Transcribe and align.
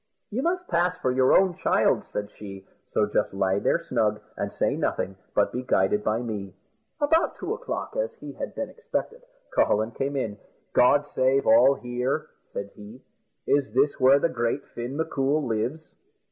"You 0.31 0.41
must 0.41 0.67
pass 0.67 0.97
for 0.97 1.11
your 1.11 1.31
own 1.37 1.53
child," 1.57 2.05
said 2.05 2.31
she; 2.31 2.65
"so 2.89 3.05
just 3.05 3.35
lie 3.35 3.59
there 3.59 3.77
snug, 3.77 4.19
and 4.35 4.51
say 4.51 4.75
nothing, 4.75 5.15
but 5.35 5.51
be 5.53 5.61
guided 5.61 6.03
by 6.03 6.17
me." 6.23 6.55
About 6.99 7.35
two 7.37 7.53
o'clock, 7.53 7.95
as 7.95 8.11
he 8.15 8.31
had 8.33 8.55
been 8.55 8.67
expected, 8.71 9.21
Cucullin 9.53 9.91
came 9.91 10.15
in. 10.15 10.39
"God 10.73 11.05
save 11.05 11.45
all 11.45 11.75
here!" 11.75 12.31
said 12.51 12.71
he; 12.73 13.03
"is 13.45 13.71
this 13.73 13.99
where 13.99 14.17
the 14.17 14.27
great 14.27 14.65
Fin 14.69 14.97
M'Coul 14.97 15.45
lives?" 15.45 15.93